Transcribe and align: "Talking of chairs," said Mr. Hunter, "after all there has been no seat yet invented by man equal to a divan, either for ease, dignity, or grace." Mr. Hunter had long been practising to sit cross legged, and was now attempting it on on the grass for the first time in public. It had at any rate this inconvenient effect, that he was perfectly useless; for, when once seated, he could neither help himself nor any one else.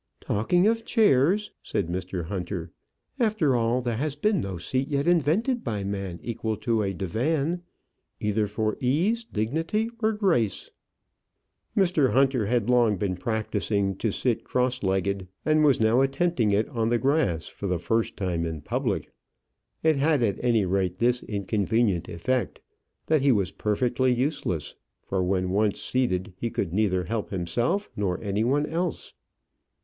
"Talking 0.21 0.65
of 0.65 0.83
chairs," 0.83 1.51
said 1.61 1.85
Mr. 1.85 2.25
Hunter, 2.25 2.71
"after 3.19 3.55
all 3.55 3.81
there 3.81 3.97
has 3.97 4.15
been 4.15 4.41
no 4.41 4.57
seat 4.57 4.87
yet 4.87 5.05
invented 5.05 5.63
by 5.63 5.83
man 5.83 6.19
equal 6.23 6.57
to 6.57 6.81
a 6.81 6.91
divan, 6.91 7.61
either 8.19 8.47
for 8.47 8.77
ease, 8.79 9.23
dignity, 9.23 9.91
or 9.99 10.13
grace." 10.13 10.71
Mr. 11.77 12.13
Hunter 12.13 12.47
had 12.47 12.67
long 12.67 12.97
been 12.97 13.15
practising 13.15 13.95
to 13.97 14.09
sit 14.09 14.43
cross 14.43 14.81
legged, 14.81 15.27
and 15.45 15.63
was 15.63 15.79
now 15.79 16.01
attempting 16.01 16.49
it 16.49 16.67
on 16.69 16.77
on 16.79 16.89
the 16.89 16.97
grass 16.97 17.45
for 17.45 17.67
the 17.67 17.77
first 17.77 18.17
time 18.17 18.43
in 18.43 18.59
public. 18.61 19.13
It 19.83 19.97
had 19.97 20.23
at 20.23 20.43
any 20.43 20.65
rate 20.65 20.97
this 20.97 21.21
inconvenient 21.21 22.09
effect, 22.09 22.59
that 23.05 23.21
he 23.21 23.31
was 23.31 23.51
perfectly 23.51 24.11
useless; 24.11 24.73
for, 24.99 25.21
when 25.23 25.51
once 25.51 25.79
seated, 25.79 26.33
he 26.37 26.49
could 26.49 26.73
neither 26.73 27.03
help 27.03 27.29
himself 27.29 27.87
nor 27.95 28.19
any 28.23 28.43
one 28.43 28.65
else. 28.65 29.13